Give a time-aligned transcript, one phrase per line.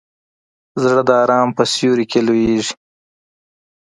[0.83, 2.73] زړه د ارام په سیوري کې لویېږي.